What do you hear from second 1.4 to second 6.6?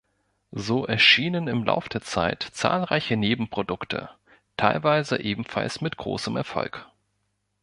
im Lauf der Zeit zahlreiche Nebenprodukte, teilweise ebenfalls mit großem